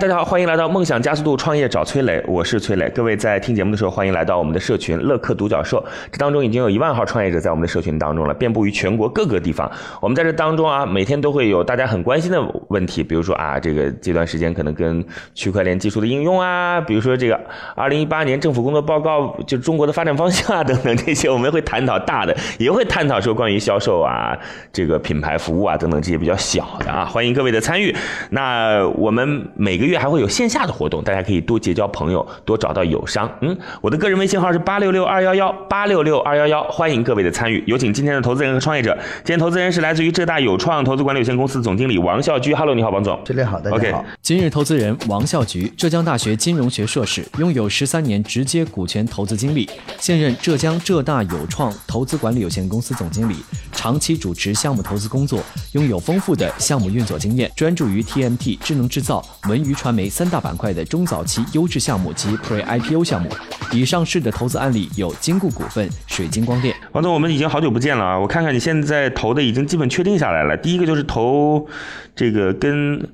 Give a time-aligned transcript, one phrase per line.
[0.00, 2.88] 大家好，欢迎来到梦想加速度创业找崔磊，我是崔磊。
[2.88, 5.82] 各位在听节目的时候，欢迎来到我们的社群乐客独角兽。
[6.10, 9.70] 这当中已经有一万号创业者在我们的社群当中了，遍布于全国各个地方。
[10.00, 17.40] 我们在这当中啊，每天都会有大家很关心的问题，比如说啊，这个这段时间可能跟区块链技术的应用啊，比如说这个
[17.76, 24.36] 二零一八年政府工作报告，就中国的发展方向啊等等这些，我们会探讨大的，也会探讨说关于销售啊，
[24.72, 27.94] 这个品牌服务啊等等这些比较小的啊，欢迎各位的参与。
[28.30, 33.30] 那我们每个月还会有线下的活动，大家可以多结交朋友，多找到友商。
[33.40, 37.62] 嗯，我的个人微信号是八六六二幺幺八六六二幺幺，欢迎各位的参与。
[37.66, 38.96] 有请今天的投资人和创业者。
[39.18, 42.54] 今天投资人是来自于浙大有创投资管理有限公司总经理王孝菊。
[42.54, 43.20] Hello，你好，王总。
[43.24, 44.04] 这里好，大家好。
[44.22, 53.36] 今日投资人王孝菊，浙江大学金融学硕士，拥有十三年直接股权投资经历，现任浙江浙大有创投资管理有限公司总经理，
[53.72, 55.40] 长期主持项目投资工作，
[55.72, 63.30] 拥有丰富的项目运作经验，专注于 TMT、智能制造、文娱传媒三大板块的中早期优质项目及 Pre-IPO 项目。
[63.72, 66.76] 已上市的投资案例有金固股份、水晶光电。
[66.92, 68.18] 王总，我们已经好久不见了啊！
[68.18, 70.56] 我看看你现在投的已经基本确定下来了。
[70.56, 71.66] 第一个就是投
[72.14, 73.08] 这个跟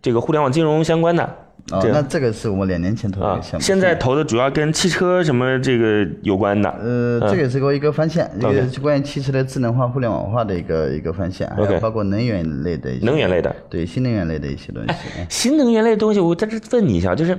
[0.00, 1.45] 这个互联网金融相关的。
[1.72, 3.60] 哦，那这个是我们两年前投的项目。
[3.60, 6.70] 现在投的主要跟汽车什么这个有关的。
[6.70, 12.92] 呃，这个也是个一个方向，一个是关于汽车的智能化、互联网化的一个一个方向，还有包括能源类的。
[13.02, 13.52] 能源类的。
[13.68, 14.94] 对，新能源类的一些东西。
[15.28, 17.36] 新能源类的东西，我在这问你一下，就是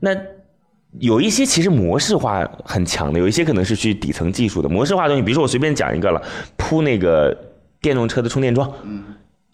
[0.00, 0.10] 那
[0.98, 5.22] 有一些其实模式化很强的，有一些可能是去底层技术的模式化的东西。
[5.22, 6.20] 比如说我随便讲一个了，
[6.56, 7.36] 铺那个
[7.80, 8.68] 电动车的充电桩。
[8.82, 9.04] 嗯。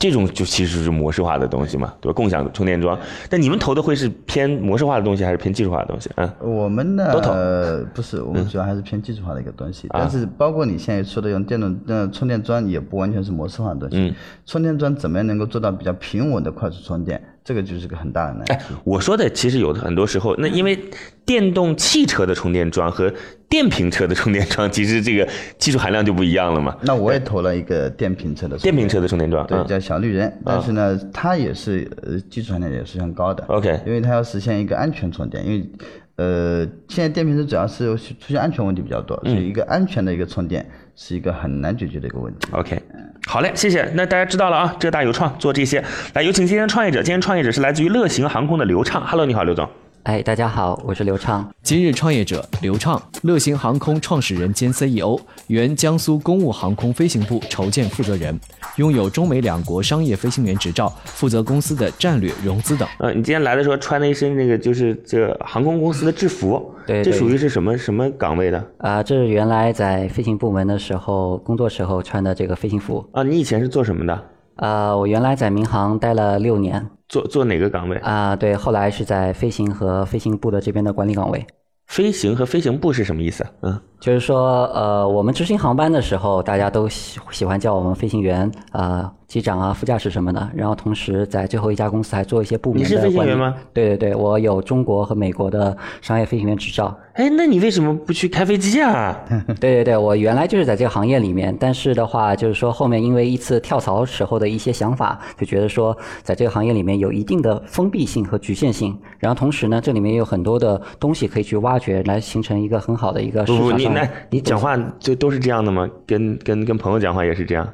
[0.04, 2.14] 这种就其实是模式化的东西嘛，对吧？
[2.14, 2.98] 共享充电桩。
[3.30, 6.10] 但你们投的会是偏模式化的东西，还是偏技术化的东西？
[6.16, 9.88] 嗯，我们呢，呃，不是，我们主要还是偏技术化的一个东西。
[9.88, 13.96] 但是包括你现在说的用电动呃充电桩，也不完全是模式化的东西。
[13.96, 14.14] 嗯。
[14.44, 17.18] 充电桩怎么样能够做到比较平稳的快速充电？
[17.44, 18.52] 这个就是个很大的难题。
[18.54, 20.78] 哎，我说的其实有的很多时候，那因为
[21.26, 23.12] 电动汽车的充电桩和
[23.48, 25.28] 电瓶车的充电桩，其实这个
[25.58, 26.74] 技术含量就不一样了嘛。
[26.80, 30.32] 那我也投了一个电瓶车的电瓶车的充电桩，对，叫小绿人。
[30.44, 33.44] 但是呢，它也是呃技术含量也是非常高的。
[33.48, 35.70] OK，因为它要实现一个安全充电，因为
[36.16, 40.66] 呃现在电瓶车主要是出现安全问题比较多，所以一个安全的一个充电
[40.96, 42.48] 是一个很难解决的一个问题。
[42.52, 42.82] OK，
[43.26, 43.90] 好嘞，谢谢。
[43.94, 45.84] 那大家知道了啊，浙大有创做这些，
[46.14, 47.02] 来有请今天创业者。
[47.02, 49.04] 今天创业者是来自于乐行航空的刘畅。
[49.06, 49.68] Hello，你好，刘总。
[50.04, 51.50] 哎，大家好，我是刘畅。
[51.62, 58.38] 今日创业者刘畅，乐行航空创始人兼 CEO，原江苏公务航空飞行部筹建负责人，
[58.76, 62.86] 拥有中美两国商业飞行员执照，负责公司的战略融资等。
[62.98, 73.08] 呃，你今天来的时候穿了一身那个就是这个航空公司的制服，对对这属于是什么什么岗位的啊、这是原来在飞行部门的时候工作时候穿的这个飞行服。
[73.12, 73.22] 啊？
[73.22, 74.22] 你以前是做什么的？
[74.56, 76.90] 啊、我原来在民航待了六年。
[77.14, 77.96] 做做哪个岗位？
[77.98, 81.46] 啊、对，后来是在飞行和飞行部的这边的管理岗位。
[81.86, 83.46] 飞行和飞行部是什么意思？
[83.62, 90.46] 嗯，就是说，呃，我们执行航班的时候，大家都喜喜欢叫我们飞行员，啊、机长啊、副驾驶什么的。
[90.54, 93.54] 然后同时在最后一家公司还做一些部门的你是飞行员吗？
[93.72, 96.94] 对对对，我有中国和美国的商业飞行员执照。
[97.14, 99.16] 哎，那你为什么不去开飞机啊？
[99.58, 115.88] 对对对，我原来就是在这个行业里面，但是的话，就是说后面因为一次跳槽时候的一些想法，就觉得说在这个行业里面有一定的封闭性和局限性，然后同时呢，这里面也有很多的东西可以去挖掘，来形成一个很好的一个市场那你讲话就都是这样的吗？
[116.06, 117.68] 跟跟跟朋友讲话也是这样，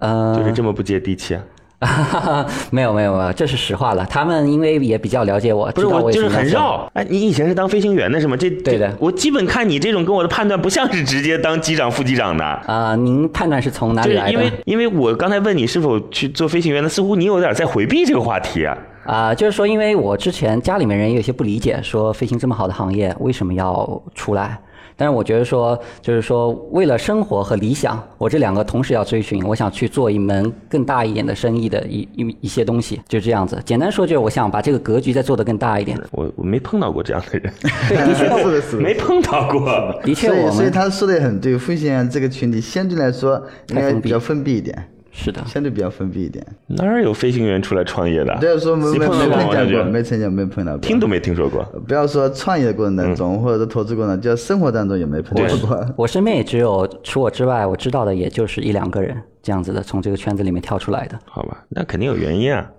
[0.00, 1.42] 呃，就是这么不接地气啊？
[2.70, 4.06] 没有没有没有，这是实话了。
[4.06, 6.46] 他们因为也比较了解我，不是我就是很。
[6.46, 6.88] 绕。
[6.94, 8.36] 哎，你以前是当飞行员的是吗？
[8.36, 12.44] 这对的我基本看你这种跟我的判断不像是直接当机长、副机长的。
[12.44, 14.32] 啊、您判断是从哪里来的？
[14.32, 18.78] 因为因为我刚才问你是否去做飞行员的，似乎你有点在回避这个话题啊。
[19.04, 24.58] 啊、就是说，因为我之前家里面人也有些不理解，说飞行这么好的行业为什么要出来？
[24.94, 29.42] 但是我觉得说，就是说，为了生活和理想，我这两个同时要追寻。
[29.44, 33.60] 我想去做一门更大一点的生意的一一一些东西，就这样子。
[33.64, 35.98] 简单说，就是我想把这个格局再做得更大一点。
[36.12, 37.52] 我我没碰到过这样的人，
[37.88, 38.82] 对，的确，是的，是的。
[38.82, 39.64] 没碰到过。
[40.04, 44.88] 的确，所以，所以他说的也很对，飞行员这个群体相对来说应该比较封闭一点。
[45.14, 46.44] 是的，相对比较封闭一点。
[46.68, 48.34] 哪儿有飞行员出来创业的？
[48.36, 50.80] 不要说没没没碰见过，没曾经没碰到过。
[50.80, 51.62] 听都没听说过。
[51.86, 55.86] 不要说创业的过程当中，或者是投资过程当中，就生活当中也没碰到过。
[55.96, 61.18] 我身边也只有除我之外，我知道的也就是一两个人这样子的，从这个圈子里面跳出来的。
[61.26, 62.70] 好吧，那肯定有原因啊。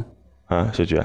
[0.48, 0.98] 啊，小菊，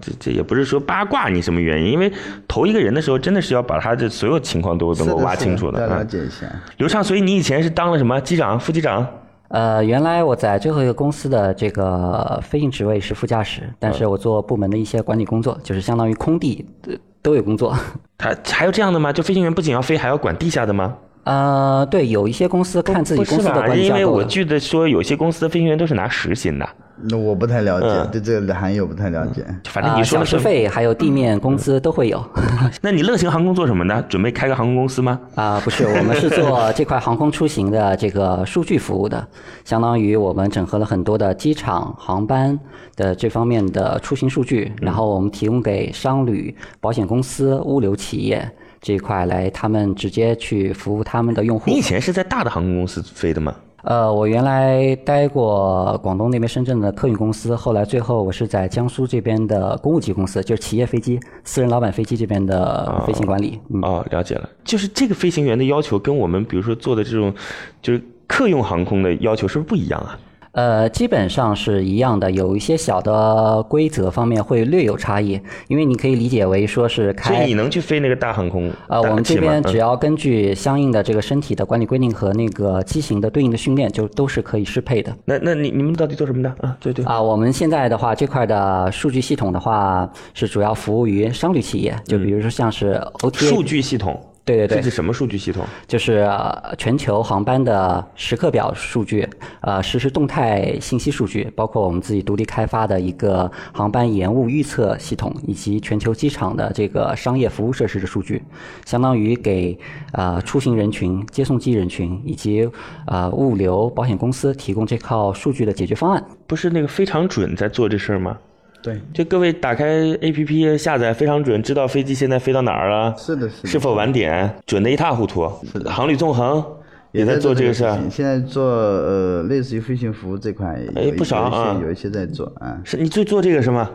[0.00, 2.12] 这这也不是说八卦你什么原因，因为
[2.46, 6.04] 投一个人的时候，真的是要把他的所有情况都能够挖清楚是的要了啊。
[6.04, 6.46] 解一下。
[6.76, 9.04] 刘畅，所以你以前是当了什么机长、副机长？
[9.48, 17.76] 呃，原来我在最后一个公司的这个飞行职位是副驾驶，但是我做部门的一些管理工作，就是相当于空地呃都有工作。
[18.18, 19.12] 他还有这样的吗？
[19.12, 20.96] 就飞行员不仅要飞，还要管地下的吗？
[21.24, 23.24] 呃，对，有一些公司看自己？
[23.24, 24.16] 公司的管理因为架构的。
[24.18, 26.68] 我记得说有些公司的飞行员都是拿实薪的，
[27.02, 29.44] 那我不太了解，嗯对这个行业我不太了解。
[29.64, 30.38] 反正啊，你说的是。
[30.38, 32.24] 费还有地面工资都会有。
[32.80, 34.04] 那你乐行航空做什么呢？
[34.08, 35.18] 准备开个航空公司吗？
[35.34, 39.26] 啊，不是，我们是做这块航空出行的这个数据服务的，
[39.64, 42.56] 相当于我们整合了很多的机场、航班
[42.94, 48.48] 的这方面的出行数据，然后我们提供给商旅、保险公司、物流企业
[48.80, 51.80] 这一块来，他们直接去服务他们的用户你以。
[51.80, 53.54] 前是在大的航空公司飞的吗？
[53.86, 63.60] 呃，我原来待过广东那边深圳的客运公司，后来最后我是在江苏这边的公务机公司，就是企业飞机、私人老板飞机这边的飞行管理。
[63.72, 63.80] 嗯。
[63.82, 64.50] 哦，了解了。
[64.64, 67.32] 就是这个飞行员的要求跟我们比如说做的这种
[67.80, 70.18] 就是客用航空的要求是不是不一样啊？
[70.56, 75.38] 呃，基本上是一样的，有一些小的规则方面会略有差异，
[75.68, 77.54] 因为你可以理解为说是开所以你。
[77.56, 78.70] 能去飞那个大航空？
[78.88, 85.14] 呃，我们这边只要要根据相应的这个身体的管理规定和那个机型的对应的训练，就都是可以适配的。
[85.24, 86.76] 那那你你们到底做什么的啊？
[86.80, 94.20] 对对，啊，我们现在的话，这块的数据系统的话，是主要服务于商旅企业，就比如说像是 OTA，、数据系统。
[94.46, 95.64] 对对对这是什么数据系统？
[95.88, 99.28] 就是呃全球航班的时刻表数据，
[99.60, 108.40] 呃，实时动态信息数据，包括我们自己独立开发的一个航班延误预测系统，以及全球机场的这个商业服务设施的数据，
[108.84, 109.76] 相当于给
[110.12, 112.70] 呃出行人群、接送机人群以及
[113.08, 116.24] 呃物流保险公司提供这套数据的解决方案。
[116.46, 118.38] 不是那个非常准在做这事儿吗？
[118.86, 119.84] 对，就各位打开
[120.18, 123.68] APP 下载非常准，知道飞机现在飞到哪儿了，是的，是的。
[123.68, 125.50] 是否晚点，准的一塌糊涂。
[125.72, 126.64] 是的航旅纵横
[127.10, 127.98] 也在做这这个事儿。
[128.08, 132.80] 现在做呃类似于飞行服务这块，哎不少啊有一些有一些在做啊。
[132.84, 133.90] 是你最做这个是吗？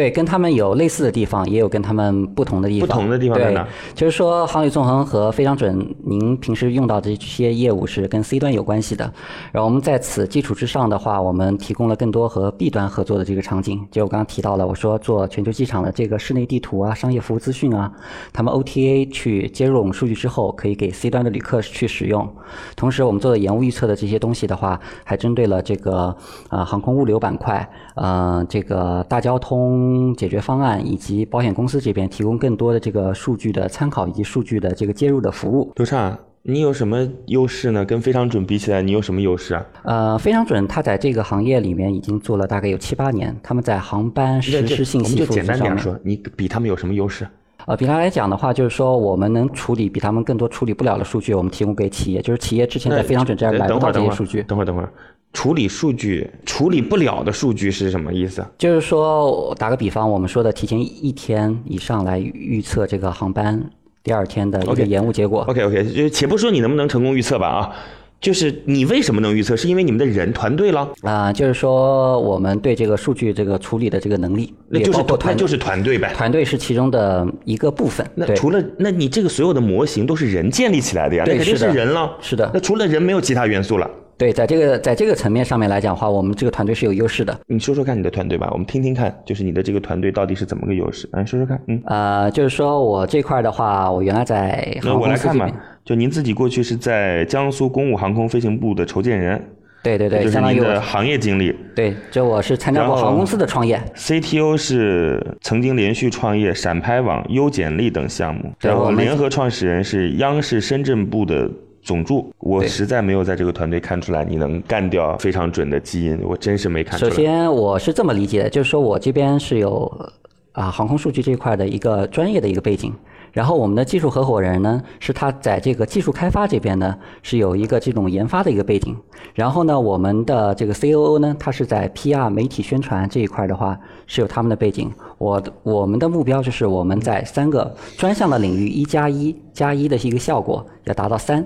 [0.00, 2.88] 对，跟他们有类似的地方，也有跟他们不同的地方。
[2.88, 3.68] 不同的地方在对哪？
[3.94, 9.04] 就是说，航旅纵横和非常准，您平时用到的这些业务是跟 C 端有关系的。
[9.52, 13.86] 然后我们在此基础之上的话，我们提供了更多和 B 端合作的这个场景。
[13.90, 17.92] 就我刚刚提到了，我说做全球机场的这个室内地图啊、商业服务资讯啊，
[18.32, 22.26] 他们 OTA 去接入我们数据之后，可以给 C 端的旅客去使用。
[22.74, 26.16] 同时，我们做的延误预测的这些东西的话，还针对了这个
[26.48, 35.72] 呃航空物流板块，呃这个大交通解决方案以及保险公司这边提供更多的这个数据的参考以及数据的这个接入的服务。
[35.76, 37.84] 刘畅，你有什么优势呢？
[37.84, 39.66] 跟非常准比起来，你有什么优势啊？
[39.82, 45.46] 呃，非常准，它在这个行业里面已经做了大概有七八年，他们在航班实时信息我们就简。
[45.46, 47.26] 单点说，你比他们有什么优势？
[47.66, 54.42] 呃，比他来讲的话，就是说我们能处理比他们更多处理不了的数据，我们提供给企业，就是企业之前在非常准这儿呃买不到这些数据。
[54.44, 54.90] 等会儿等会儿，
[55.32, 58.44] 处理数据处理不了的数据是什么意思？
[58.58, 63.70] 就是说，打个比方，我们说的提前一天以上来预测这个航班
[64.02, 65.42] 第二天的一个延误结果。
[65.42, 67.72] OK OK，就且不说你能不能成功预测吧啊，
[68.20, 69.56] 就是你为什么能预测？
[69.56, 76.12] 是因为你们的人团队了，啊、就是说我们对这个数据这个处理的这个能力，那就是团那就是团队呗。
[76.12, 78.04] 团队是其中的一个部分。
[78.16, 82.16] 那除了那你这个所有的模型都是人建立起来的呀，肯定是人了。
[82.20, 83.88] 是的那除了人没有其他元素了。
[84.20, 87.34] 对，在这个在这个层面上面来讲的话，我们这个团队是有优势的。
[87.46, 91.08] 你说说看你的团队吧，我们听听看，就是你的这个团队到底是怎么个优势？
[91.14, 95.50] 嗯，说说看，嗯，呃，就是说我这块的话，我原来在那航空我来看吧
[95.86, 99.42] 就您自己过去是在江苏公务航空飞行部的筹建人，
[99.82, 101.56] 对对对，就是相当于我您的行业经历。
[101.74, 111.50] 对，这我是参加过航空公司的创业，CTO 是曾经连续创业闪拍网、优简历等项目，然后联合创始人是央视深圳部的
[111.82, 112.32] 总助。
[112.38, 117.10] 我实在没有在这个团队看出来你能干掉非常准的基因，我真是没看出来。
[117.10, 120.10] 首先，我是这么理解的，就是说我这边是有
[120.52, 122.92] 啊航空数据这一块的一个专业的一个背景，
[123.32, 128.96] 然后我们的技术合伙人呢，是他在这个技术开发这边呢是有一个这种研发的一个背景，
[129.34, 134.90] 然后呢，我们的这个 COO 呢，他是在 PR 媒体宣传这一块的话是有他们的背景。
[135.18, 141.44] 我我们的目标就是我们在三个专项的领域一加一加一的一个效果要达到三。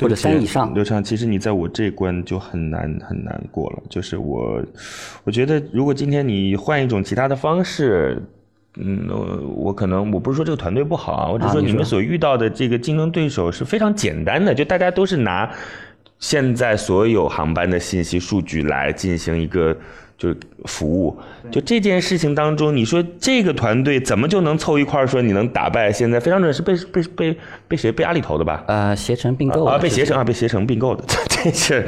[0.00, 0.72] 或者三以上。
[0.74, 3.82] 刘畅，其实你在我这关就很难很难过了。
[3.90, 4.62] 就是我，
[5.24, 8.22] 我觉得如果今天你换一种其他的方式，
[8.78, 9.08] 嗯，
[9.56, 15.50] 我可能我不是说这个团队不好啊，我只是说你们所遇到的这个竞争对手是非常简单的，就大家都是拿
[16.18, 19.76] 现在所有航班的信息数据来进行一个。
[20.18, 21.16] 就是服务，
[21.48, 28.64] 就这件事情当中，你说这个团队怎么就能凑一块儿说你能打败现在非常准是被被被被谁被阿里投的吧？
[28.66, 31.86] 呃，携程并购啊，被携程啊，被携程并购的， 这是。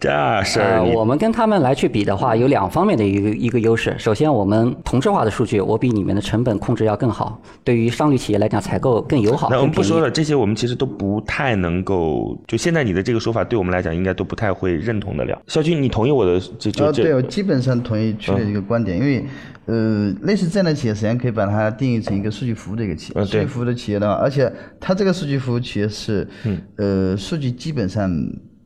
[0.00, 0.10] 这
[0.44, 3.92] 事儿，我们跟他们来去比的话，有两方面的一个一个优势。
[3.98, 9.48] 首先，我们同质化的数据，我比你们的成本控制要更好，对于商旅企业来讲，采购更友好。
[9.50, 12.38] 那我们不说了，这些我们其实都不太能够。
[12.46, 15.36] 就现在你的这个说法，对我们来讲，应该都不太会认同得了。
[15.48, 16.92] 肖军，你同意我的这这？
[16.92, 19.24] 对，我基本上同意区的一个观点，因为
[19.66, 23.24] 呃，类似这样的企业，实际上可以把它定义成一个数据服务的一个企业。
[23.24, 26.28] 数据服务的企业的话，而且它这个数据服务企业是，
[26.76, 28.08] 呃，数据基本上。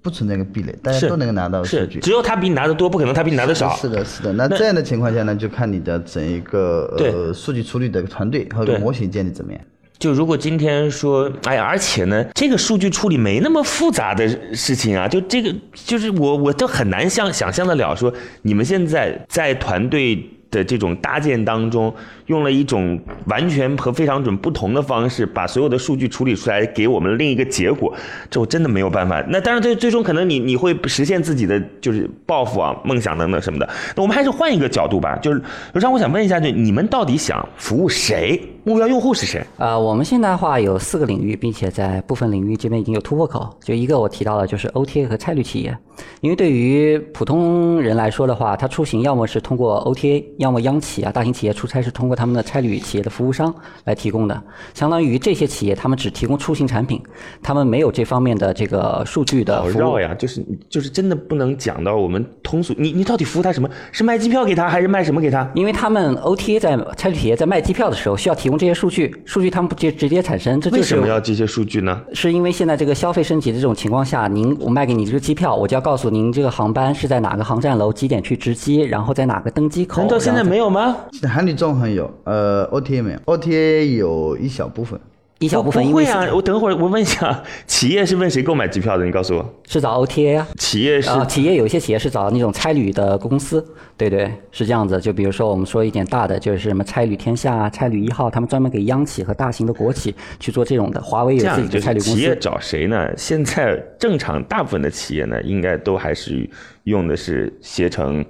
[0.03, 2.01] 不存在一个壁垒，大家都能够拿到数据。
[2.01, 3.75] 只有他比你拿的多，不可能他比你拿的少。
[3.77, 4.33] 是的，是的。
[4.33, 9.61] 那这样的情况下呢，就看你的整一个呃数据处理的团队和模型建立怎么样。
[9.99, 21.93] 就如果今天说，哎呀，而且呢，这个数据处理没那么复杂的事情啊，就这个就是我我都很难想想象得了，说你们现在在团队的这种搭建当中。
[22.27, 27.93] 用了一种完全和非常准不同的方式，把所有的数据处理出来，给我们另一个结果，
[28.31, 29.23] 这我真的没有办法。
[29.29, 33.69] 那当然，最最终可能你你会实现自己的就是抱负啊、梦想等等什么的。
[33.97, 35.43] 那我们还是换一个角度吧，就是
[35.73, 38.41] 刘畅，我想问一下，就你们到底想服务谁？
[38.65, 39.45] 目标用户是谁？
[39.59, 43.49] 啊，我们现在的话有四个领域，并且在部分领域这边已经有突破口。
[43.61, 45.77] 就一个我提到的，就是 OTA 和差旅企业，
[46.21, 53.53] 因为对于普通人来说的话，他出行要么是通过 OTA，要么央企啊、大型企业出差是通过他们的差旅企业的服务商
[53.85, 54.43] 来提供的，
[54.75, 57.03] 相当于这些企业他们只提供出行产品，
[57.43, 59.73] 他们没有这方面的这个数据的服务。
[59.73, 62.73] 好绕呀，就是就是真的不能讲到我们通俗。
[62.79, 63.69] 你你到底服务他什么？
[63.91, 65.51] 是卖机票给他，还是卖什么给他？
[65.55, 72.01] 因为他们 OTA 在差旅企业在卖机票的时候需要提供这些数据，数据他们不直直接产生，这就是为什么要这些数据呢？
[72.13, 80.03] 是因为现在这个消费升级的这种情况下，您我卖给你这个机票，我就要告诉您这个航班是在哪个航站楼几点去值机，然后在哪个登机口。
[80.03, 80.95] 难道现在没有吗？
[81.27, 82.43] 韩旅纵横有，呃。
[82.43, 85.01] 呃，OTA 没有，OTA 有一小部分，
[85.47, 85.87] 一小部分。
[85.87, 89.05] 因为啊，我等会儿我问一下， 企业是问谁购买机票的？
[89.05, 89.55] 你告诉我。
[89.67, 90.49] 是找 OTA 啊。
[90.59, 91.11] 企业是。
[91.29, 93.65] 企业有一些企业是找那种差旅的公司，
[93.97, 95.01] 对对，是这样子。
[95.01, 101.01] 就比如说我们说一点大的，就是什么差旅天下、差旅一号，他们专门给央企和大型的国企去做这种的。
[101.01, 102.15] 华为有自己的差旅公司。
[102.15, 103.09] 企业找谁呢？
[103.17, 106.49] 现在正常大部分的企业呢，应该都还是
[106.85, 108.25] 用的是携程。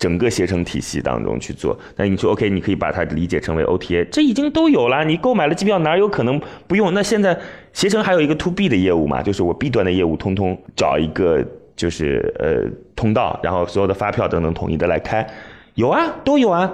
[0.00, 5.04] 整个携程体系当中去做，那你说 OK，你可以把它理解成为 OTA，这已经都有了。
[5.04, 6.94] 你购买了机票，哪有可能不用？
[6.94, 7.38] 那现在
[7.74, 11.44] 携程还有一个 To B 的业务嘛，就是我 B 端的业务，通通找一个
[11.76, 12.64] 就是呃
[12.96, 15.26] 通道，然后所有的发票等等统一的来开，
[15.74, 16.72] 有啊，都有啊。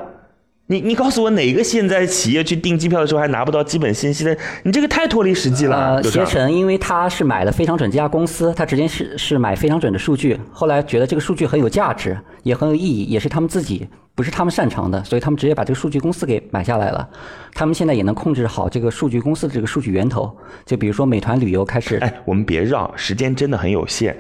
[0.69, 4.37] 你你告诉我哪个现在企业去订机票的时候还拿不到基本信息的？
[4.65, 5.95] 你这个太脱离实际了。
[5.95, 17.09] 呃，携程因为他是买了非常准这家公司，他直接是是买非常准的数据，后来觉得这个数据很有价值，也很有意义，也是他们自己不是他们擅长的，所以他们直接把这个数据公司给买下来了。
[17.55, 21.97] 他们现在也能控制好这个数据公司的这个数据源头，就比如说美团旅游开始。
[21.99, 24.17] 哎，我们别绕，时间真的很有限。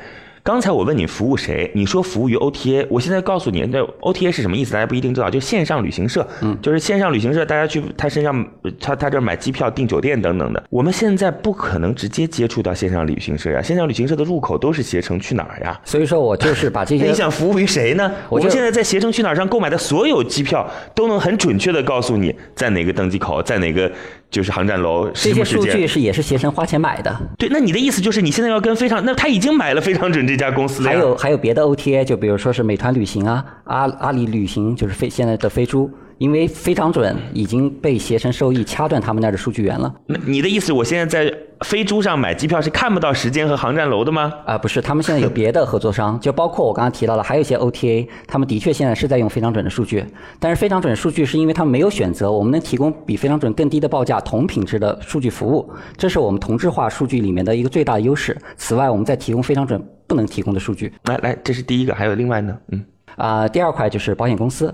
[0.46, 2.86] 刚才我问你服务谁，你说服务于 OTA。
[2.88, 4.72] 我现在告诉你，那 OTA 是什么意思？
[4.74, 8.46] 大家不一定知道，就线上旅行社，嗯，就是线上旅行社，大家去他身上，
[8.80, 10.62] 他他这买机票、订酒店等等的。
[10.70, 15.80] 我们现在不可能直接接触到线上旅行社呀，线上旅行社的入口都是携程去哪儿呀。
[15.84, 17.06] 所以说我就是把这些。
[17.10, 18.08] 你想服务于谁呢？
[18.28, 23.90] 我们现在在携程去哪儿上购买的所有机票，都能很准确的告诉你在哪个登机口，在哪个。
[24.30, 27.14] 就是航站楼，这些数据是也是携程花钱买的。
[27.38, 30.90] 对，那你的意思就是你现在要跟非常，那他已经买了非常准这家公司了。
[30.90, 35.90] 还有还有别的 OTA，就比如说是美团旅行啊，阿阿里旅行，就是飞现在的飞猪。
[36.18, 39.94] 因为非常准，已经被携程受益掐断他们那儿的数据源了。
[40.06, 44.32] 那你的意思，我现在在飞猪上买机票是看不到时间和航站楼的吗？
[44.46, 50.04] 啊，不是，他们现在有别的合作商，就包括我刚刚提到的，还有一些 OTA，他们的确现在是在用非常准的数据。
[50.40, 58.37] 但是非常准数据是因为他们没有选择，我们能提供比非常准更低的报价、同品质的数据服务，这是我们同质化数据里面的一个最大的优势。
[58.56, 60.92] 此外，我们在提供非常准不能提供的数据。
[61.04, 62.82] 来来，这是第一个，还有另外呢，嗯。
[63.16, 64.66] 啊，第二块就是保险公司，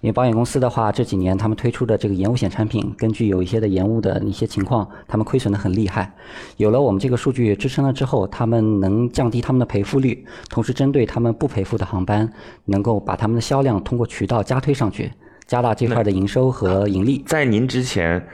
[0.00, 6.12] 因为保险公司的话，这几年他们推出的这个延误险产品，根据有一些的延误的一些情况，他们亏损的很厉害。
[6.56, 12.32] 有了我们这个数据支撑了之后，他们能降低他们的赔付率，同时针对他们不赔付的航班，
[12.66, 15.12] 能够把他们的销量通过渠道加推上去，
[15.46, 17.24] 加大这块的营收和盈利。
[17.26, 18.24] 在您之前。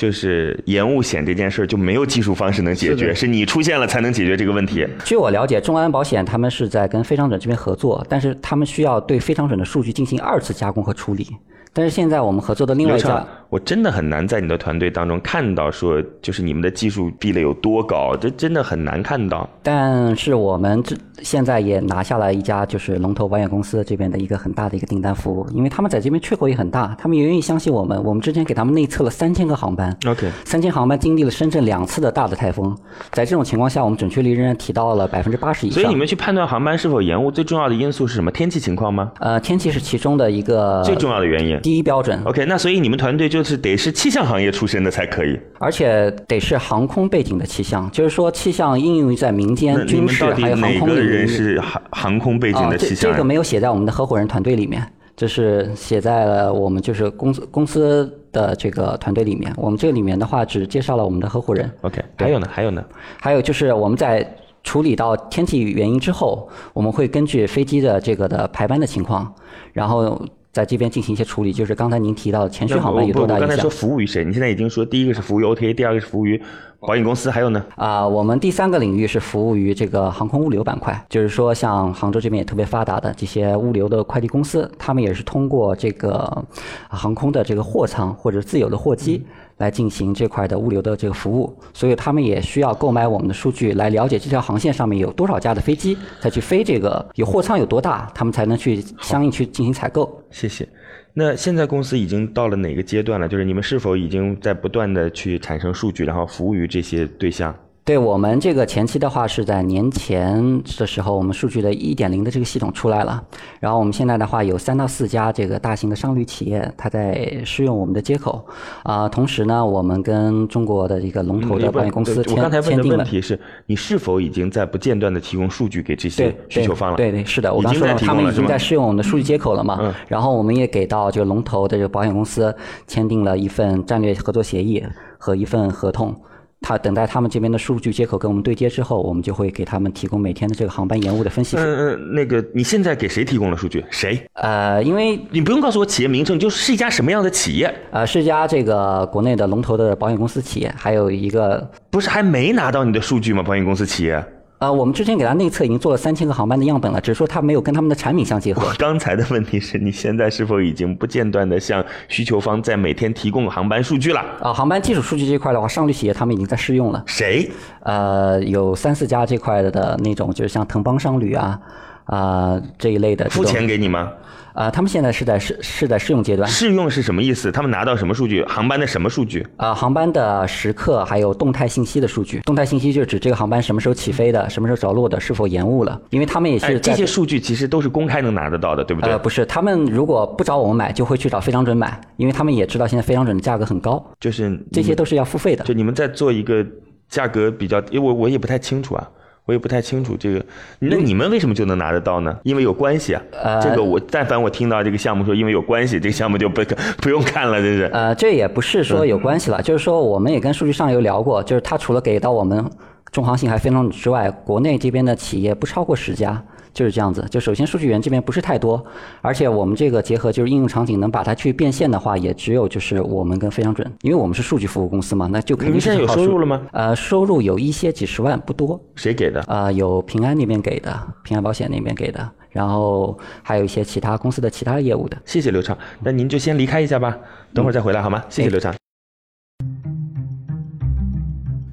[0.00, 4.88] 就是延误险这件事儿就没有技术方式能解决，是你出现了才能解决这个问题。
[5.04, 11.26] 据我了解，众安保险他们是在跟非常准这边合作，但是他们需要对非常准的数据进行二次加工和处理。
[11.74, 19.48] 但是现在我们合作的另外一家，我真的很难在你的团队当中看到说，就是你们的技术壁垒有多高，这真的很难看到。
[19.60, 28.00] 但是我们这现在也拿下了一家就是龙头保险公司这边的一个很大的一个订单服务，因为他们在这边缺口也很大，他们也愿意相信我们。
[28.04, 32.72] 我们之前给他们内测了三千个航班，OK，三千航班经历了深圳两次的大的台风，
[33.10, 35.82] 在这种情况下，我们准确率仍然提到了百分之八十以上。
[35.82, 38.30] 所以你们去判断航班是否延误，最重要的因素是什么？
[38.30, 39.10] 天气情况吗？
[39.18, 41.58] 呃，天气是其中的一个最重要的原因。
[41.60, 42.22] 第一标准。
[42.24, 51.06] OK，那所以你们团队就是得是气象行业出身的才可以，而且得是航空背景的气象，就是说气象应用于在民间、军事还有航空领域。
[51.06, 53.10] 人是航航空背景的气象？
[53.10, 59.52] 这个没有写在我们的合伙人团队里面，就是写在了我们就是公司公司的这个团队里面。
[59.56, 61.70] 我们这个里面的话只介绍了我们的合伙人。
[61.82, 62.48] OK，还有呢？
[62.50, 62.84] 还有呢？
[63.20, 64.26] 还有就是我们在
[64.62, 69.32] 处理到天气原因之后，我们会根据飞机的这个的排班的情况，
[69.72, 70.20] 然后。
[70.52, 73.48] 在这边进行一些处理，就是刚才您提到的前续航班有多大影响？
[73.48, 74.24] 刚才说服务于谁？
[74.24, 76.40] 你现在已经说第一个是服务于 OTA，第二个是服务于
[76.80, 77.64] 保险公司，还有呢？
[77.76, 86.44] 啊，我们第三个领域是服务于这个航空物流板块，就是说像杭州这边也特别发达的这些物流的快递公司，他们也是通过这个
[86.88, 89.24] 航空的这个货仓或者自有的货机。
[89.60, 100.22] 来进行这块的物流的这个服务，所以他们也需要购买我们的数据来了解这条航线上面有多少架的飞机再去飞这个有货舱有多大，他们才能去相应去进行采购。
[100.30, 100.66] 谢谢。
[101.12, 103.28] 那现在公司已经到了哪个阶段了？
[103.28, 107.54] 就是你们是否已经在不断的去产生数据，然后服务于这些对象？
[107.90, 113.20] 对我们这个前期的话是在年前的时候，我们数据的一点零的这个系统出来了。
[113.58, 118.46] 然后我们现在的话有三到四家这个大型的商旅企业，它在试用我们的接口。
[118.84, 126.96] 啊，同时呢，我们跟中国的一个龙头的保险公司签我刚才问的问题是你是否已经在不间断的提供数据给这些需求方了？
[126.96, 129.80] 对对是的，我刚说了，他们已经在试用我们的数据接口了嘛？
[129.82, 129.92] 嗯。
[130.06, 132.54] 然后我们也给到这个龙头的这个保险公司
[132.86, 134.80] 签订了一份战略合作协议
[135.18, 136.14] 和一份合同。
[136.60, 141.56] 他等待他们这边的数据接口跟我们对接之后，我们就会给他们提供每天的这个航班延误的分析。
[141.56, 143.84] 嗯嗯，那个你现在给谁提供了数据？
[143.90, 144.20] 谁？
[144.34, 147.74] 呃，因为你不用告诉我企业名称，就是一家什么样的企业？
[147.90, 153.42] 呃，是一家这个国内的龙头的保险公司企业，还有一个不是还没拿到你的数据吗？
[153.42, 154.22] 保险公司企业？
[154.60, 158.70] 呃，我们之前给他内测已经做了三千个航班的样本了，只是说他没有跟他们的产品相结合。
[158.78, 164.20] 刚才的问题是你现在是否已经不间断的向需求方在每天提供航班数据了？
[164.38, 167.02] 啊，航班基础数据这块的话，上旅企业他们已经在试用了。
[167.06, 167.50] 谁？
[167.84, 171.58] 呃，有三四家这块的那种，就是像腾邦商旅啊，
[172.04, 173.30] 啊这一类的。
[173.30, 174.12] 付钱给你吗？
[174.52, 176.48] 啊，他们现在是在试是在试用阶段。
[176.48, 177.50] 试用是什么意思？
[177.52, 178.44] 他们拿到什么数据？
[178.44, 179.46] 航班的什么数据？
[179.56, 182.40] 啊，航班的时刻还有动态信息的数据。
[182.40, 186.00] 动态信息就是指这个航班什么时候起飞的，什么时候着陆的，是否延误了。
[186.10, 189.12] 因为他们也是这些数据其实都是公开能拿得到的，对不对？
[189.12, 194.04] 呃，不是，他们如果不找我们买，就会去找非常准买，因为他们也知道现在非常准的价格很高。
[194.18, 195.64] 就是这些都是要付费的。
[195.64, 196.66] 就你们在做一个
[197.08, 199.08] 价格比较，因为我我也不太清楚啊。
[199.50, 200.40] 我也不太清楚这个，
[200.78, 202.38] 那你们为什么就能拿得到呢？
[202.44, 203.20] 因为有关系啊。
[203.60, 206.62] 这个我但凡我听到这个项目说因为有关系，这个项目就不
[206.98, 207.90] 不用看了，真是。
[207.92, 212.64] 呃，这也不是说有关系了，就是说我们也跟数据上游聊过，就是他除了给到我们
[213.10, 216.40] 中航信还非常之外，国内这边的企业不超过十家。
[216.72, 218.84] 就是这样子，就首先数据源这边不是太多，
[219.20, 226.60] 而且我们这个结合就是应用场景能把它去变现的话，也只有就是我们跟非常准，因为我们是数据服务公司嘛，那就肯定是有收入了吗？
[226.72, 228.80] 呃，收入有一些几十万，不多。
[228.94, 229.40] 谁给的？
[229.48, 235.16] 呃，有平安那边给的，平安保险那边给的，然后还有一些其他公司的其他业务的。
[235.24, 237.16] 谢谢刘畅，那您就先离开一下吧，
[237.52, 238.22] 等会儿再回来好吗？
[238.28, 238.74] 谢谢刘畅。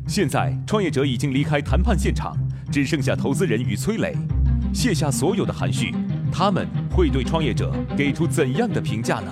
[0.08, 2.36] 现在创业者已经离开谈判现场，
[2.72, 4.16] 只剩下投资人与崔磊。
[4.74, 5.94] 卸下所有的含蓄，
[6.32, 9.32] 他们会对创业者给出怎样的评价呢？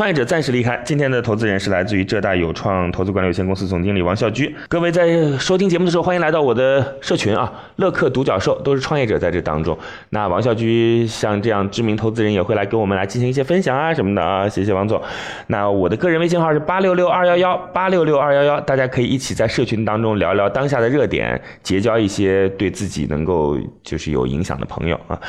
[0.00, 0.80] 创业者暂时离开。
[0.82, 4.56] 今天的投资人是来自于浙大有创投资管理有限公司总经理王孝居。
[4.66, 7.52] 各位在收听节目的时候，欢迎来到我的社群啊！
[7.76, 9.76] 乐客独角兽都是创业者在这当中。
[10.08, 14.98] 那王孝居像这样知名投资人也会来跟我们来进行一些分享啊什么的啊，谢谢王总。
[15.48, 25.20] 那我的个人微信号是八六六二幺幺八六六二幺幺，大家可以一起在社群当中聊聊当下的热点，结交一些对自己能够就是有影响的朋友啊。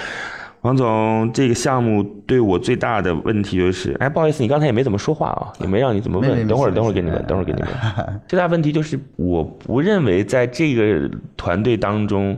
[0.62, 6.48] 王总，这个项目对我最大的问题就是，哎，不好意思，你刚才也没怎么说话啊，也没让你怎么问。
[6.48, 7.70] 等会儿，等会儿给你们，等会儿给你们。
[8.28, 12.38] 最大问题就是，我不认为在这个团队当中，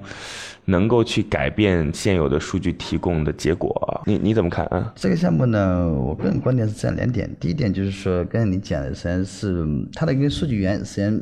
[0.63, 4.01] 能够去改变现有的数据提供的结果。
[4.05, 4.93] 你你怎么看啊？
[4.95, 7.29] 这个项目呢，我个人观点是这样两点。
[7.41, 11.21] 第一点就是说，刚才你讲的实际上是它的一个数据源，实际上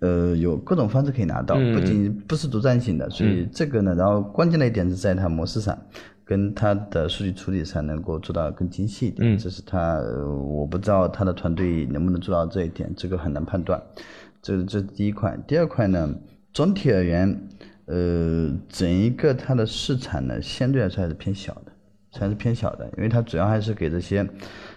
[0.00, 3.08] 呃有各种方式可以拿到，不仅不是独占性的。
[3.08, 5.78] 所以这个呢，然后关键的一点是在它模式上。
[6.24, 13.80] 跟它的数据处理上能够做到更精细一点，这是它，我不知道他的团队能不能做到这一点，这个很难判断。
[14.42, 16.14] 这这是第一块，第二块呢，
[16.52, 17.48] 总体而言，
[17.86, 21.72] 呃，整一个它的市场呢，相对来说还是偏小的，
[22.18, 24.28] 还是偏小的，因为它主要还是给这些。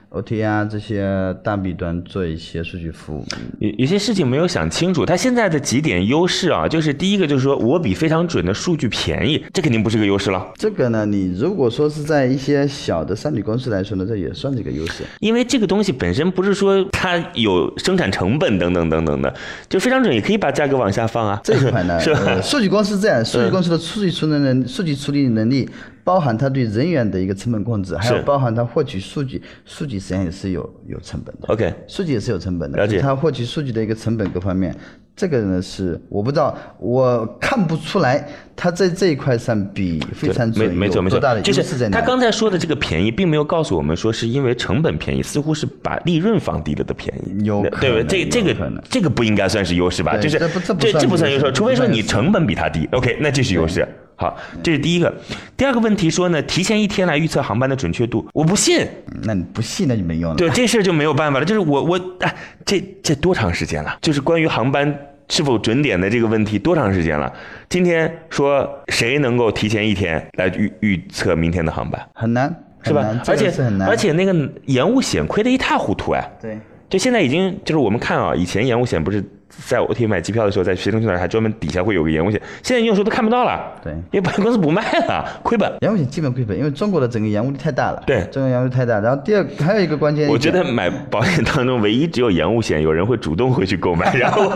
[0.10, 3.26] OT 啊，这些大 B 端做一些数据服务，
[3.60, 5.06] 有有些事情没有想清楚。
[5.06, 10.48] 它现在的几点优势啊，就是第一个就是说我比非常准的数据便宜，这肯定不是个优势了。
[10.56, 15.04] 这个呢，你如果说是在一些小的商品公司来说呢，这也算是一个优势。
[15.20, 19.34] 因为这个东西本身不是说它有生产成本等等等等的，
[19.68, 21.42] 就非常准也可以把价格往下放啊。
[21.44, 22.42] 这一块呢， 是吧？
[22.42, 25.70] 数据公司这样，数据公司的数据处理能数据处理能力。
[26.08, 31.50] 包含它对人员的一个成本控制，还有包含它获取数据，数据实际上也是有有成本的。
[31.50, 32.78] OK，数据也是有成本的。
[32.78, 33.02] 了解。
[33.02, 34.74] 它获取数据的一个成本各方面，
[35.18, 47.44] 这个呢是我不知道，我看不出来它在这一块上比非常准没错没错，就是他刚才说的这个便宜，并没有告诉我们说是因为成本便宜，似乎是把利润放低了的便宜。
[47.44, 48.24] 有对不对？
[48.24, 48.56] 这这个
[48.90, 50.16] 这个不应该算是优势吧？
[50.16, 50.40] 就是
[50.80, 52.88] 这这不算优势，除非说你成本比它低。
[52.94, 53.86] OK，那这是优势。
[54.20, 55.14] 好，这是第一个。
[55.56, 58.84] 第二个问题说呢，提前一天来预测航班的准确度，我不信。
[59.22, 60.36] 那你不信那就没用了。
[60.36, 61.46] 对，这事儿就没有办法了。
[61.46, 63.96] 就是我我哎，这这多长时间了？
[64.02, 64.92] 就是关于航班
[65.30, 67.32] 是否准点的这个问题，多长时间了？
[67.70, 72.04] 今天说谁能够提前一天来预预测明天的航班？
[72.16, 72.52] 很难，
[72.82, 73.08] 是吧？
[73.28, 73.54] 而且
[73.88, 76.28] 而且那个延误险亏得一塌糊涂哎。
[76.42, 76.58] 对。
[76.90, 79.24] 就现在已经就是我们看啊，以前延误险不是。
[79.50, 83.60] 在我替买机票的时候，在携程去哪儿还专门底下会有个延误险，现在有时候都看不到了。
[83.84, 85.72] 对，因为保险公司不卖了，亏本。
[85.82, 88.04] 延误险基本亏本，因为中国的整个延误率太大了。
[88.06, 89.00] 对，中国延误率太大。
[89.00, 94.14] 然后第二还有一个关键，我觉得买保险当中唯一只有延误险，有人会主动会去购买。
[94.16, 94.52] 然后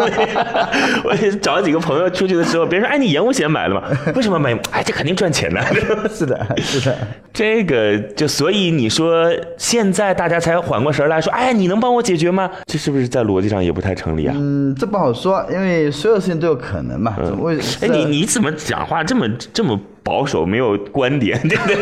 [1.03, 3.83] 我也找几个朋友出去的时候，别人说：“哎，你延误险买了吗？
[4.15, 4.53] 为什么买？
[4.71, 5.61] 哎，这肯定赚钱的。
[6.13, 6.97] 是的，是的。
[7.33, 14.35] 这个就所以你说现在大家才缓过神来说：“哎，你能帮我解决吗？”这是不是在逻辑上也不太成立啊？
[14.37, 15.91] 嗯，这不好说，因为。
[15.91, 17.15] 所有事情都有可能嘛？
[17.23, 17.55] 怎么会？
[17.81, 21.75] 哎，你你怎么讲话这么这么保守，没有观点，对不对？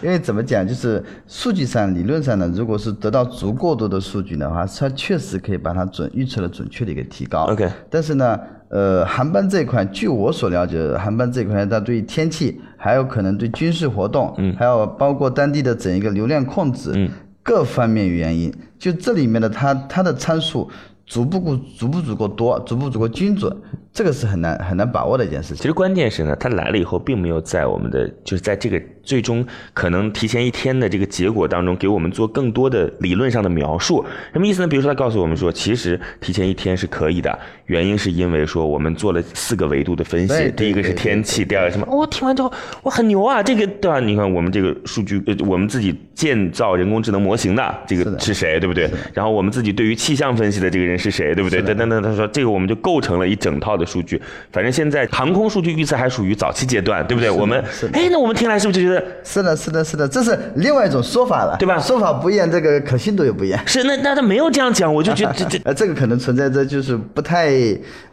[0.00, 7.42] 因为怎么讲，就是数据上理论上呢，如果是得到足够多的数据的话，它确实可以把它准预测的准确的一个提高。
[7.50, 7.68] OK。
[7.90, 17.10] 但是呢，呃，航班这一块，据我所了解，航班这一块它对于天气，还有可能对军事活动，嗯，还有包括当地的整一个流量控制，嗯，
[17.42, 20.70] 各方面原因，就这里面的它它的参数。
[21.06, 23.54] 足不够，足不足够多，足不足够精准，
[23.92, 25.58] 这个是很难很难把握的一件事情。
[25.58, 34.02] 其实关键是呢，他来了以后，并没有在我们的就是在这个最终可能提前一天的这个结果当中，给我们做更多的理论上的描述。
[34.32, 34.68] 什么意思呢？
[34.68, 41.86] 比如说他告诉我们说，其实提前一天是可以的，原因是因为说我们做了四个维度的分析，第一个是天气，第二个什么？
[41.90, 42.50] 我听完之后，
[42.82, 43.42] 我很牛啊！
[43.42, 44.00] 这个对吧？
[44.00, 48.88] 你看我们这个数据，呃，我们自己建造人工智能模型的这个是谁，对不对？
[49.12, 50.98] 然后我们自己对于气象分析的这个人。
[51.02, 51.60] 是谁，对不对？
[51.60, 54.20] 等等等，他说这个我们就构成了一整套的数据。
[54.50, 57.30] 反正现在航空数据预测还属于早期阶段，对不对？
[57.30, 61.78] 我们哎，那我们听来是不是就觉得是的，是的，是的，这是另外一种说法了，对吧？
[61.78, 63.60] 说法不一样，这个可信度也不一样。
[63.66, 67.52] 是那那他没有这样讲，我就觉得这这 呃，这个可能存在着就是不太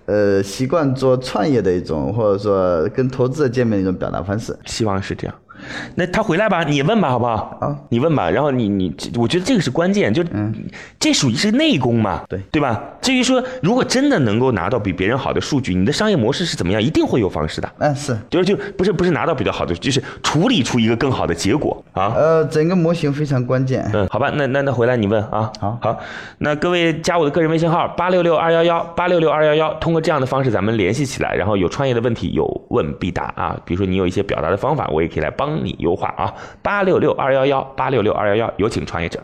[0.05, 4.57] 呃习惯做创业的一种，或者说跟投资者见面的一种表达方式。
[4.65, 5.35] 希望是这样。
[5.95, 7.57] 那他回来吧，你问吧，好不好？
[7.61, 8.29] 啊，你问吧。
[8.29, 10.23] 然后你你，我觉得这个是关键，就
[10.99, 12.81] 这属于是内功嘛，对对吧？
[13.01, 17.71] 至于说如果真的能够拿到比别人好的数据，你的商业模式是怎么样，一定会有方式的。
[17.79, 22.13] 嗯，是，就是就不是不是拿到比较好的，就是处理出一个更好的结果啊。
[22.15, 23.89] 呃，整个模型非常关键。
[23.93, 25.51] 嗯，好吧，那那那回来你问啊。
[25.59, 25.99] 好，好，
[26.39, 33.57] 那各位加我的个人微信号八六六二幺幺八六六二幺幺，通过这样的方式咱们联系起来，然后有创业的问题有问必答啊。
[33.65, 36.33] 比如说你有一些表达的方法，我也可以来帮你优化啊。
[36.61, 39.19] 八六六二幺幺八六六二幺幺，有请创业者。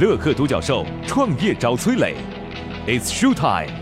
[0.00, 2.14] 乐客独角兽创业找崔磊
[2.86, 3.81] ，It's show time。